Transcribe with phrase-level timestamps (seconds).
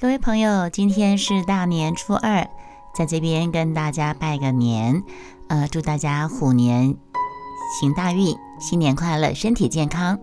[0.00, 2.48] 各位朋友，今天是大年初二，
[2.94, 5.02] 在这边跟大家拜个年，
[5.48, 6.94] 呃，祝大家虎年
[7.80, 10.20] 行大运，新年快乐，身体健康。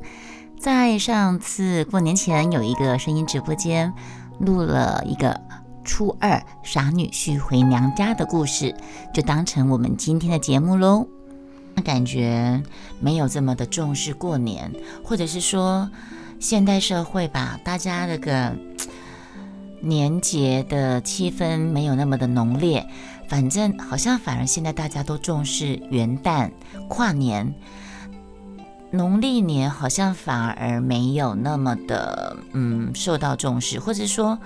[0.58, 3.94] 在上次过年前有一个声音直播间，
[4.40, 5.42] 录了一个
[5.84, 8.74] 初二傻女婿回娘家的故事，
[9.14, 11.06] 就当成我们今天的节目喽。
[11.84, 12.64] 感觉
[13.02, 14.72] 没有这么的重视过年，
[15.04, 15.92] 或者是说
[16.40, 18.56] 现代社会吧，大家那个。
[19.86, 22.88] 年节的气氛没有那么的浓烈，
[23.28, 26.50] 反正好像反而现在大家都重视元旦、
[26.90, 27.54] 跨年，
[28.90, 34.40] 农历年好像反而没有那么的嗯受到重视，或者说，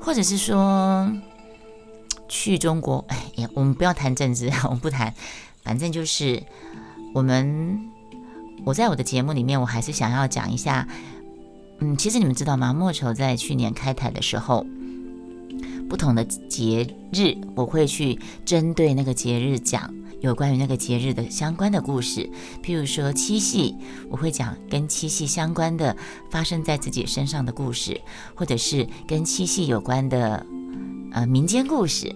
[0.00, 1.08] 或者是说
[2.28, 5.14] 去中国，哎呀，我们不要谈政治，我们不谈，
[5.62, 6.42] 反正就是
[7.14, 7.78] 我们
[8.64, 10.88] 我在我的节目里面，我还是想要讲一下。
[11.80, 12.72] 嗯，其实你们知道吗？
[12.72, 14.66] 莫愁在去年开台的时候，
[15.88, 22.28] 不同的节日，我会去针对那个节日讲有关于那个节日的相关的故事。
[22.62, 23.76] 譬如说七夕，
[24.08, 25.94] 我会讲跟七夕相关的
[26.30, 28.00] 发生在自己身上的故事，
[28.34, 30.44] 或者是跟七夕有关的
[31.12, 32.14] 呃民间故事。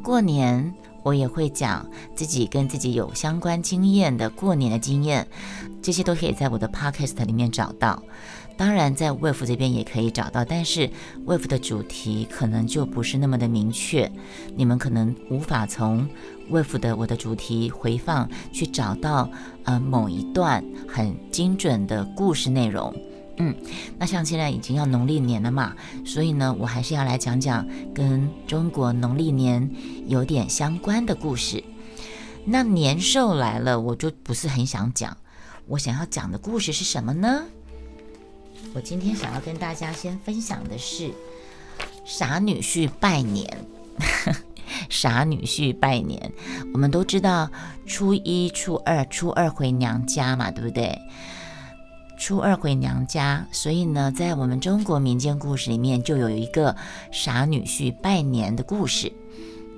[0.00, 5.26] 过年我也会讲自己跟自己有相关经验的过年的经验，
[5.82, 8.00] 这些都可以在我的 podcast 里面找到。
[8.56, 10.88] 当然，在 w e f 这边也可以找到，但是
[11.24, 14.10] w e f 的主题可能就不是那么的明确，
[14.54, 16.08] 你们可能无法从
[16.48, 19.28] w e f 的我的主题回放去找到
[19.64, 22.94] 呃某一段很精准的故事内容。
[23.38, 23.54] 嗯，
[23.98, 29.68] 那像现在已经要农历年了嘛，所以呢，我还是要来讲讲跟中国农历年
[30.06, 31.64] 有点相关的故事。
[32.44, 35.16] 那年兽来了，我就不是很想讲，
[35.66, 37.44] 我想要讲的故事是什么呢？
[38.74, 41.12] 我今天想要跟大家先分享的是
[42.04, 43.46] 傻女婿拜年。
[44.88, 46.32] 傻女婿拜年，
[46.72, 47.50] 我们都知道
[47.86, 50.98] 初一、初二、初二回娘家嘛，对不对？
[52.18, 56.74] 初二回娘家，所以呢，在我们中国民间故事里面就有一个
[57.10, 59.12] 傻女婿拜年的故事。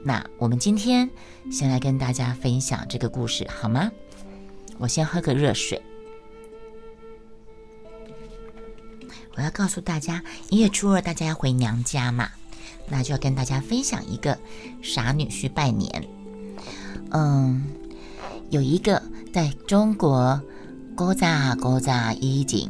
[0.05, 1.11] 那我们今天
[1.51, 3.91] 先来跟大家分享这个故事，好吗？
[4.79, 5.83] 我先喝个热水。
[9.37, 12.29] 我要告诉大家，一月初二大家要回娘家嘛，
[12.89, 14.39] 那就要跟大家分享一个
[14.81, 16.05] 傻女婿拜年。
[17.11, 17.65] 嗯，
[18.51, 19.03] 有一个
[19.33, 20.41] 在中国，
[20.97, 22.69] 古早古早以前，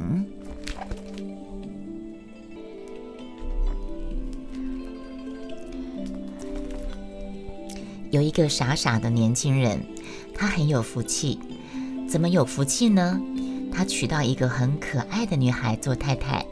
[8.10, 9.78] 有一个傻傻的年轻人，
[10.34, 11.38] 他很有福气。
[12.08, 13.20] 怎么有福气呢？
[13.72, 16.46] 他娶到一个很可爱的女孩做太太。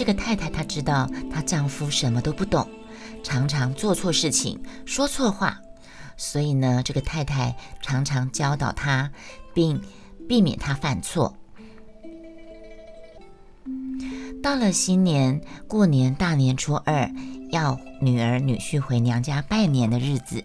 [0.00, 2.66] 这个太太她知道她丈夫什么都不懂，
[3.22, 5.60] 常常做错事情，说错话，
[6.16, 9.10] 所以呢，这个太太常常教导他，
[9.52, 9.78] 并
[10.26, 11.36] 避免他犯错。
[14.42, 17.12] 到了新年过年大年初二，
[17.50, 20.42] 要女儿女婿回娘家拜年的日子，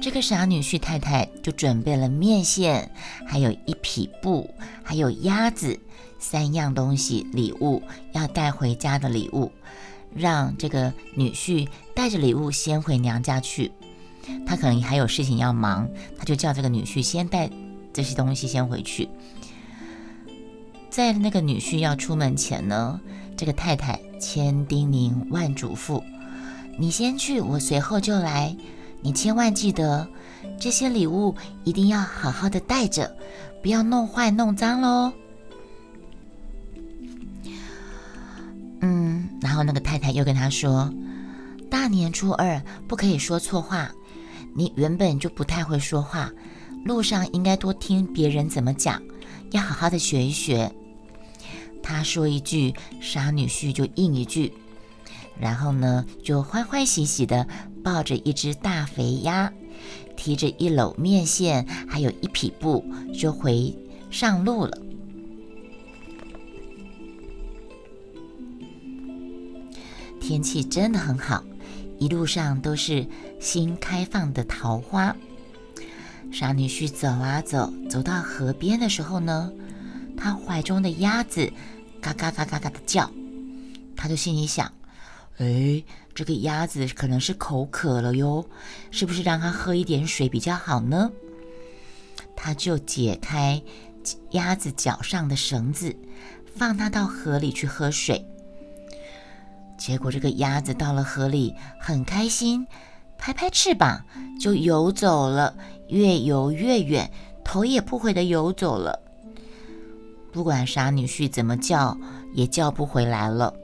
[0.00, 2.92] 这个傻女婿太太就准备了面线，
[3.26, 5.80] 还有一匹布，还有鸭子。
[6.28, 9.52] 三样东西礼物要带回家的礼物，
[10.12, 13.70] 让这个女婿带着礼物先回娘家去。
[14.44, 15.88] 他可能还有事情要忙，
[16.18, 17.48] 他就叫这个女婿先带
[17.92, 19.08] 这些东西先回去。
[20.90, 23.00] 在那个女婿要出门前呢，
[23.36, 26.02] 这个太太千叮咛万嘱咐
[26.76, 28.56] ：“你先去，我随后就来。
[29.00, 30.04] 你千万记得，
[30.58, 33.16] 这些礼物一定要好好的带着，
[33.62, 35.12] 不要弄坏弄脏喽。”
[39.40, 40.92] 然后那个太太又跟他说
[41.70, 43.90] ：“大年初二不可以说错话，
[44.54, 46.30] 你原本就不太会说话，
[46.84, 49.00] 路上应该多听别人怎么讲，
[49.52, 50.72] 要好好的学一学。”
[51.82, 54.52] 他说一句，傻女婿就应一句，
[55.38, 57.46] 然后呢，就欢欢喜喜的
[57.84, 59.52] 抱着一只大肥鸭，
[60.16, 62.84] 提着一篓面线，还有一匹布，
[63.14, 63.72] 就回
[64.10, 64.76] 上路了。
[70.26, 71.44] 天气真的很好，
[72.00, 73.06] 一路上都是
[73.38, 75.14] 新开放的桃花。
[76.32, 79.52] 傻女婿走啊走，走到河边的时候呢，
[80.16, 81.48] 他怀中的鸭子
[82.00, 83.08] 嘎嘎嘎嘎嘎的叫，
[83.94, 84.66] 他就心里想：
[85.38, 85.80] 哎，
[86.12, 88.44] 这个鸭子可能是口渴了哟，
[88.90, 91.08] 是不是让它喝一点水比较好呢？
[92.34, 93.62] 他就解开
[94.32, 95.94] 鸭子脚上的绳子，
[96.56, 98.26] 放它到河里去喝水。
[99.78, 102.66] 结果这个鸭子到了河里，很开心，
[103.18, 104.04] 拍拍翅膀
[104.40, 105.54] 就游走了，
[105.88, 107.10] 越游越远，
[107.44, 109.00] 头也不回的游走了。
[110.32, 111.96] 不管傻女婿怎么叫，
[112.34, 113.54] 也叫不回来了。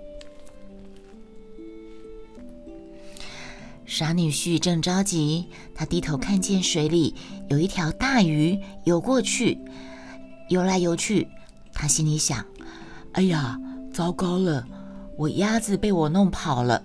[3.85, 7.15] 傻女婿正着急，他低头看见水里
[7.49, 9.58] 有一条大鱼游过去，
[10.49, 11.29] 游来游去。
[11.75, 12.43] 他心里想
[13.12, 13.61] ：“哎呀，
[13.93, 14.67] 糟糕了，
[15.17, 16.85] 我鸭子被我弄跑了。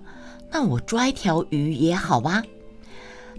[0.50, 2.42] 那我抓一条鱼也好吧。”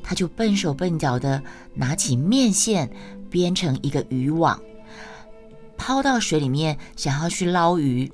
[0.02, 1.44] 他就笨手笨脚的
[1.76, 2.90] 拿起面线，
[3.30, 4.60] 编成一个渔网，
[5.78, 8.12] 抛到水里面，想要去捞鱼。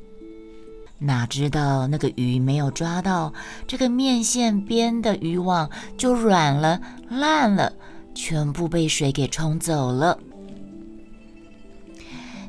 [0.98, 3.34] 哪知道那个鱼没有抓到，
[3.68, 7.72] 这个面线编的渔网就软了、烂了，
[8.14, 10.18] 全部被水给冲走了。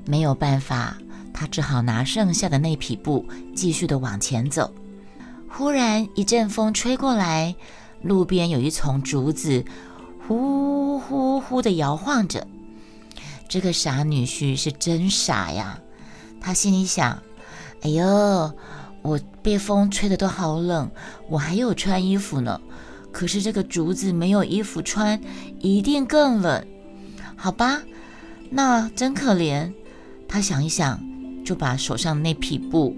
[0.06, 0.96] 没有办法，
[1.36, 4.72] 他只好拿剩下的那匹布继续的往前走。
[5.48, 7.54] 忽然一阵风吹过来，
[8.02, 9.64] 路边有一丛竹子
[10.26, 12.46] 呼呼呼的摇晃着。
[13.48, 15.78] 这个傻女婿是真傻呀，
[16.40, 17.22] 他心里想。
[17.82, 18.52] 哎呦，
[19.02, 20.90] 我被风吹得都好冷，
[21.28, 22.60] 我还有穿衣服呢。
[23.12, 25.20] 可是这个竹子没有衣服穿，
[25.60, 26.66] 一定更冷。
[27.36, 27.82] 好吧，
[28.50, 29.72] 那真可怜。
[30.28, 31.00] 他想一想，
[31.46, 32.94] 就把手上那匹布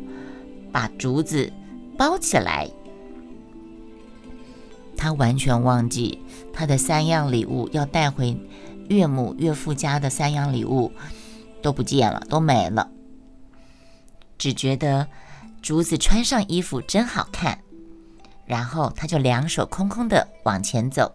[0.72, 1.52] 把竹子
[1.96, 2.68] 包起来。
[4.96, 6.18] 他完全忘记
[6.52, 8.36] 他的三样礼物要带回
[8.88, 10.90] 岳母岳父家的三样礼物
[11.62, 12.90] 都不见了，都没了。
[14.38, 15.06] 只觉得
[15.60, 17.60] 竹子穿上衣服真好看，
[18.46, 21.14] 然后他就两手空空的往前走。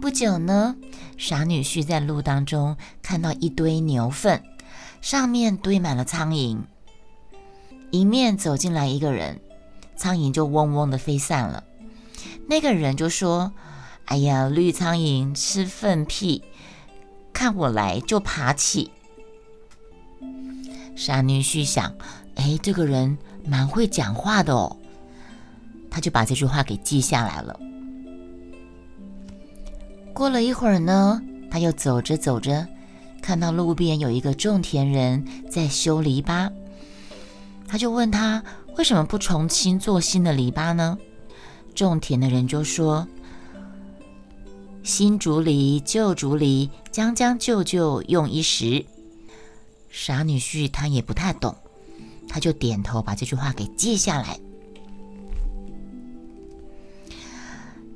[0.00, 0.76] 不久呢，
[1.18, 4.42] 傻女婿在路当中看到一堆牛粪，
[5.02, 6.60] 上面堆满了苍蝇。
[7.90, 9.40] 迎面走进来一个人，
[9.96, 11.64] 苍蝇就嗡嗡的飞散了。
[12.46, 13.52] 那个人就说
[14.06, 16.44] ：“哎呀，绿苍蝇吃粪屁，
[17.32, 18.92] 看我来就爬起。”
[20.94, 21.94] 傻女婿想
[22.36, 24.76] ：“哎，这个人蛮会讲话的哦。”
[25.90, 27.58] 他就把这句话给记下来了。
[30.14, 31.20] 过了一会儿呢，
[31.50, 32.66] 他又走着走着，
[33.22, 36.52] 看到路边有一个种田人在修篱笆，
[37.68, 38.42] 他就问他
[38.76, 40.98] 为什么不重新做新的篱笆呢？
[41.74, 43.06] 种田的人就说
[44.82, 48.84] ：“新竹篱旧竹篱，将将就就用一时。”
[49.88, 51.54] 傻女婿他也不太懂，
[52.28, 54.38] 他就点头把这句话给记下来。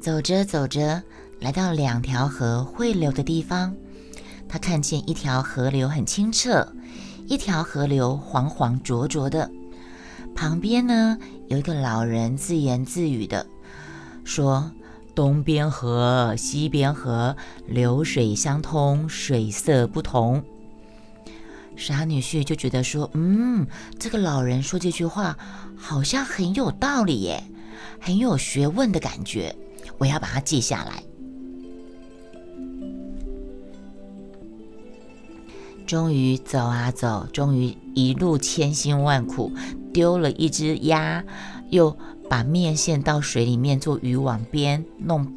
[0.00, 1.02] 走着走着，
[1.40, 3.75] 来到两条河汇流的地方，
[4.49, 6.73] 他看见一条河流很清澈，
[7.27, 9.51] 一条河流黄黄浊浊的。
[10.35, 13.47] 旁边呢有一个老人自言自语的
[14.25, 14.71] 说
[15.15, 20.45] ：“东边河，西边河，流水相通，水色不同。”
[21.77, 23.67] 傻女婿就觉得说：“嗯，
[23.99, 25.37] 这个老人说这句话
[25.77, 27.43] 好像很有道理耶，
[28.01, 29.55] 很有学问的感觉，
[29.99, 31.03] 我要把它记下来。”
[35.87, 39.52] 终于走啊走，终于一路千辛万苦，
[39.95, 41.25] 丢了一只鸭，
[41.71, 41.97] 又
[42.28, 45.33] 把面线到水里面做渔网边弄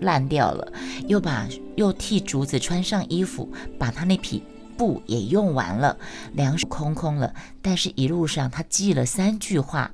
[0.00, 0.72] 烂掉了，
[1.08, 4.42] 又把又替竹子穿上衣服，把他那匹。
[4.76, 5.96] 布也用完了，
[6.32, 7.32] 两手空空了。
[7.62, 9.92] 但是，一路上他记了三句话，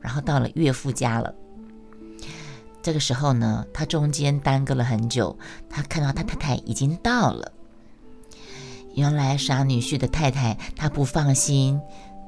[0.00, 1.34] 然后到了岳父家了。
[2.80, 5.36] 这个时候呢，他中间耽搁了很久。
[5.68, 7.50] 他看到他太太已经到了。
[8.94, 11.80] 原来傻女婿的太太她不放心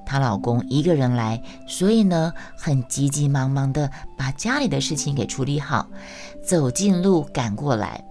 [0.05, 5.89] 她老公一个人来，所以呢，很急急忙忙的把家里的事情给处理好，
[6.45, 8.05] 走近路赶过来。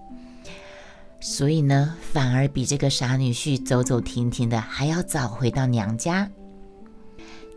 [1.20, 6.28] 所以呢，反而比这个傻女婿走走停停的还要早回到娘家。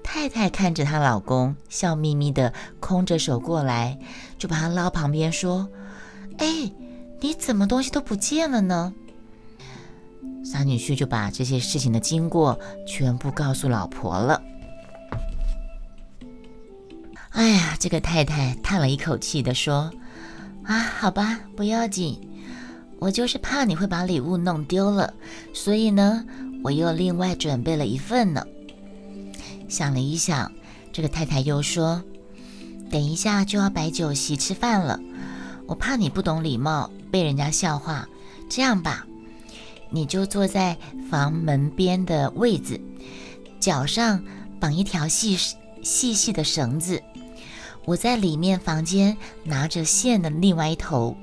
[0.03, 3.97] 太太看着她老公笑眯眯的，空着手过来，
[4.37, 5.67] 就把他捞旁边说
[6.37, 6.71] ：“哎，
[7.21, 8.93] 你怎么东西都不见了呢？”
[10.43, 14.41] 傻女婿就把这些事情的经过全部告诉老婆了。
[17.31, 19.91] 哎呀，这个太太叹了一口气的说
[20.63, 22.19] ：“啊，好吧，不要紧。”
[22.97, 25.13] 我就是怕你会把礼物弄丢了，
[25.53, 26.25] 所以呢，
[26.63, 28.41] 我又另外准备了一份呢。
[29.67, 30.49] 想了一想，
[30.93, 32.01] 这个太太又说
[32.89, 34.97] ：“等一下就要摆酒席吃饭了，
[35.67, 38.07] 我怕你不懂礼貌，被人家笑话。
[38.49, 39.05] 这样吧，
[39.89, 40.77] 你就坐在
[41.09, 42.79] 房门边的位子，
[43.59, 44.23] 脚上
[44.59, 45.37] 绑一条细
[45.81, 47.01] 细细的绳子。
[47.85, 51.15] 我在里面房间拿着线的另外一头，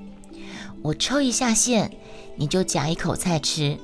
[0.81, 1.91] 我抽一下线，
[2.37, 3.77] 你就夹一口菜吃；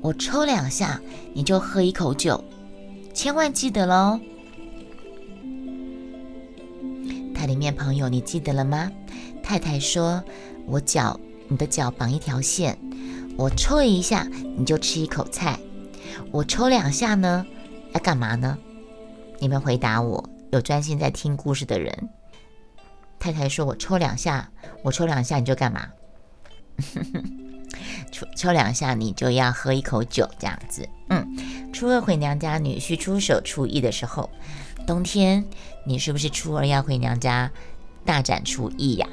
[0.00, 1.00] 我抽两下，
[1.32, 2.44] 你就喝一口酒。
[3.14, 4.20] 千万记得喽！
[7.34, 8.90] 太里面朋友，你记得了吗？
[9.42, 10.22] 太太说
[10.66, 12.78] ：“我脚，你的脚绑一条线，
[13.36, 15.58] 我抽一下，你就吃一口菜；
[16.30, 17.46] 我抽两下呢，
[17.94, 18.56] 要干嘛呢？
[19.38, 20.28] 你们回答我。
[20.52, 22.10] 有专心在听故事的人。
[23.18, 24.50] 太太说：“我抽两下，
[24.82, 25.88] 我抽两下，你就干嘛？
[28.12, 30.86] 抽抽两下，你就要喝一口酒，这样子。
[31.08, 34.28] 嗯，初二回娘家，女婿出手；初一的时候，
[34.86, 35.42] 冬天，
[35.86, 37.50] 你是不是初二要回娘家
[38.04, 39.08] 大展厨艺呀？”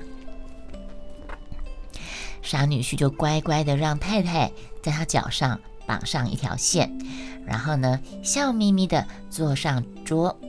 [2.41, 6.91] 傻女婿就乖乖的让太太在他脚上绑上一条线，
[7.45, 10.39] 然后呢，笑眯眯的坐上桌。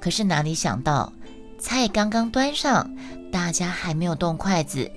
[0.00, 1.12] 可是哪里想到，
[1.58, 2.94] 菜刚刚端上，
[3.30, 4.90] 大家还没有动筷子，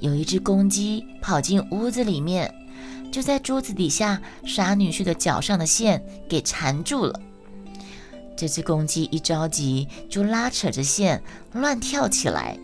[0.00, 2.52] 有一只公鸡跑进屋子里面，
[3.12, 7.20] 就在桌子底下傻女婿的脚上的线给缠住了。
[8.36, 11.22] 这只公鸡一着急，就拉扯着线
[11.52, 12.58] 乱跳起来。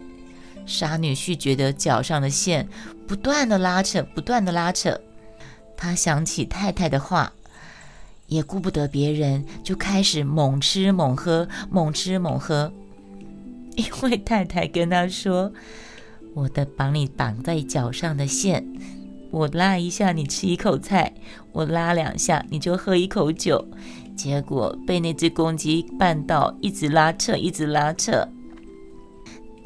[0.69, 2.69] 傻女婿觉得脚上的线
[3.07, 5.01] 不断的拉扯，不断的拉扯。
[5.77, 7.33] 他想起太太的话，
[8.27, 12.73] 也顾不得别人，就开始猛吃猛喝，猛吃猛喝。
[13.77, 15.53] 因为太太跟他说
[16.35, 18.67] ：“我的绑你绑在脚上的线，
[19.31, 21.15] 我拉一下你吃一口菜，
[21.53, 23.67] 我拉两下你就喝一口酒。”
[24.17, 28.29] 结果被那只公鸡绊到，一直拉扯，一直拉扯。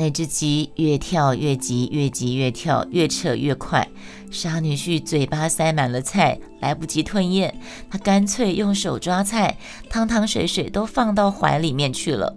[0.03, 3.87] 那只鸡越跳越急，越急越跳，越扯越快。
[4.33, 7.55] 傻女婿嘴巴塞满了菜，来不及吞咽，
[7.89, 12.35] 他干脆用手抓菜，汤汤水水都放到怀里面去了。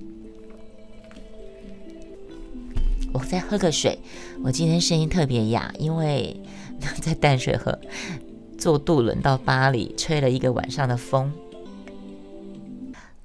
[3.11, 3.97] 我再喝个水，
[4.43, 6.39] 我今天声音特别哑，因为
[7.01, 7.79] 在淡水河
[8.59, 11.33] 坐渡轮到巴黎，吹了一个晚上的风。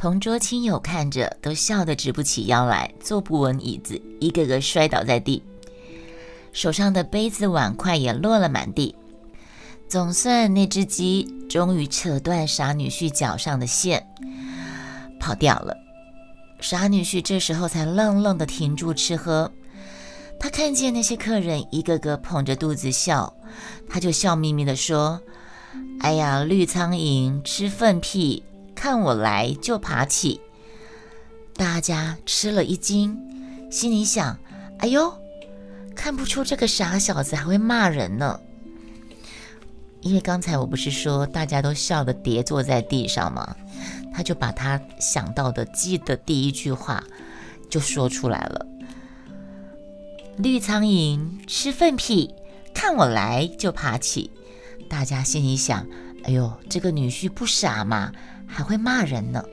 [0.00, 5.42] 同桌亲友看着，都笑得直不起腰来，坐不稳椅子，一个个摔倒在地，
[6.54, 8.96] 手上的杯子碗筷也落了满地。
[9.90, 14.06] 总算那只鸡终于扯断傻女婿脚上的线，
[15.20, 15.76] 跑掉了。
[16.60, 19.52] 傻女婿这时候才愣愣地停住吃喝。
[20.38, 23.34] 他看见那些客人一个个捧着肚子笑，
[23.86, 25.20] 他就笑眯眯地说
[26.00, 28.44] ：“哎呀，绿苍蝇吃粪屁。”
[28.80, 30.40] 看我来就爬起，
[31.52, 33.14] 大家吃了一惊，
[33.70, 34.38] 心里想
[34.80, 35.12] ：“哎呦，
[35.94, 38.40] 看不出这个傻小子还会骂人呢。”
[40.00, 43.54] 因为刚才我不是说大家都笑得跌坐在地上吗？
[44.14, 47.04] 他就把他想到的记的第一句话
[47.68, 48.66] 就说出来了
[50.42, 52.34] ：“绿苍蝇吃粪屁，
[52.72, 54.30] 看我来就爬起。”
[54.88, 55.86] 大家心里想
[56.24, 58.10] ：“哎呦，这个女婿不傻嘛。”
[58.50, 59.44] 还会骂人呢。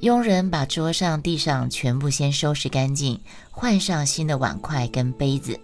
[0.00, 3.20] 佣人把桌上、地上全部先收拾干净，
[3.52, 5.60] 换上新的碗筷跟杯子。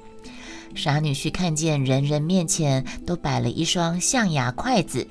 [0.77, 5.09] 傻女婿看见人人面前都摆了一双象牙筷子，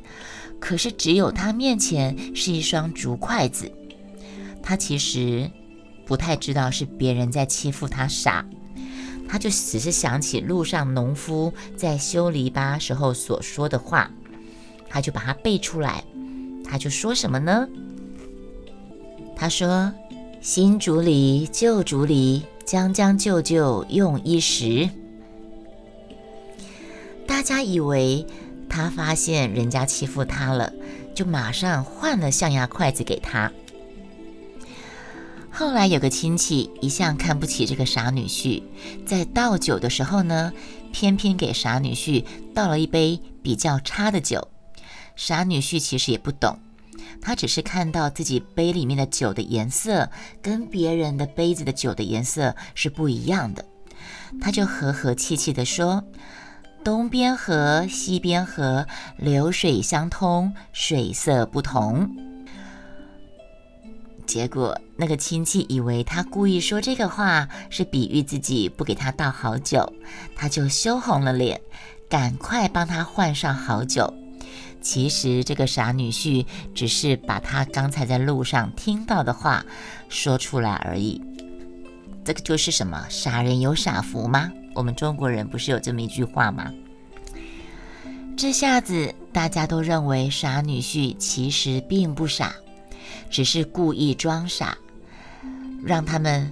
[0.62, 3.70] 可是只有他面前是一双竹筷子。
[4.64, 5.50] 他其实
[6.06, 8.46] 不太知道是别人在欺负他傻，
[9.28, 14.10] 他就只是想起路上农夫在修篱笆时候所说的话，
[14.88, 16.02] 他就把它背出来。
[16.70, 17.68] 他就说什么呢？
[19.36, 19.94] 他说
[20.42, 24.90] ：“新竹里旧竹里，将将就就用一时。”
[27.28, 28.26] 大家以为
[28.68, 30.74] 他发现人家欺负他了，
[31.14, 33.52] 就马上换了象牙筷子给他。
[35.52, 38.62] 后来有个亲戚一向看不起这个傻女婿，
[39.06, 40.54] 在倒酒的时候呢，
[40.92, 44.48] 偏偏给傻女婿倒了一杯比较差的酒。
[45.18, 46.58] 傻女婿其实也不懂，
[47.22, 50.10] 他只是看到自己杯里面的酒的颜色
[50.42, 53.66] 跟别人的杯子的酒的颜色是不一样的，
[54.40, 56.04] 他就和和气气地说
[56.86, 58.86] ：“东边河，西边河，
[59.18, 62.10] 流水相通，水色不同。”
[64.28, 69.92] 结果那个亲戚以为他故意说这个话是比喻自己不给他倒好酒，
[70.36, 71.60] 他就羞红了脸，
[72.08, 74.14] 赶快帮他换上好酒。
[74.88, 79.66] 其实这个傻女婿只是把他刚才在路上听到的话
[80.08, 81.22] 说出来而已。
[82.24, 83.06] 这个就是什么？
[83.10, 84.50] 傻人有傻福吗？
[84.74, 86.72] 我们中国人不是有这么一句话吗？
[88.38, 92.56] 这下子大家都认为傻女婿其实并不傻，
[93.30, 94.78] 只是故意装傻，
[95.84, 96.50] 让他们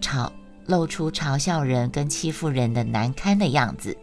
[0.00, 0.30] 嘲
[0.66, 3.96] 露出嘲笑人跟欺负人的难堪的样子，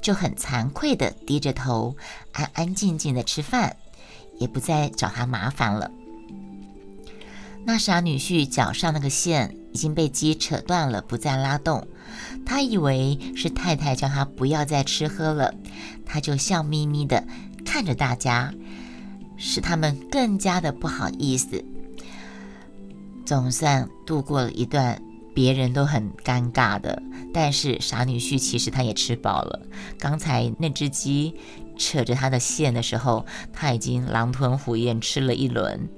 [0.00, 1.96] 就很惭愧的低着头，
[2.32, 3.76] 安安静静的吃饭，
[4.38, 5.90] 也不再找他麻烦了。
[7.64, 11.86] 那傻女婿脚上那个线已经被鸡扯断了，不再拉动。
[12.46, 15.54] 他以为是太太叫他不要再吃喝了，
[16.06, 17.22] 他就笑眯眯的
[17.66, 18.54] 看着大家，
[19.36, 21.62] 使他们更加的不好意思。
[23.26, 25.02] 总算度过了一段
[25.38, 27.00] 别人都很尴尬的，
[27.32, 29.60] 但是傻女婿其实他也吃饱了。
[29.96, 31.36] 刚才那只鸡
[31.76, 35.88] 扯着他的线的时候，他已经狼吞虎咽吃了一轮。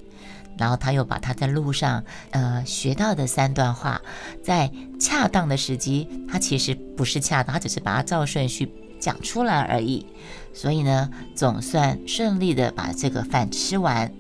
[0.59, 4.03] 然后他又把他在路上呃学到的三段话，
[4.45, 4.71] 在
[5.01, 8.71] 恰当的时机，他其实不是恰当，他只是把它照顺序
[9.01, 10.05] 讲出来而已。
[10.53, 14.13] 所以呢，总算顺利的把这个饭吃完，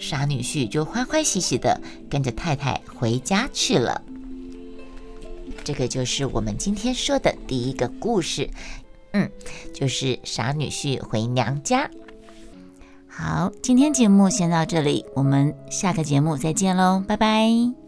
[0.00, 1.80] 傻女婿就欢欢喜喜的
[2.10, 4.02] 跟着太太回家去了。
[5.66, 8.48] 这个就是我们今天说的第一个故事，
[9.14, 9.28] 嗯，
[9.74, 11.90] 就是傻女婿回娘家。
[13.08, 17.85] 好，今天节目先到这里，我们下个节目再见喽，拜拜。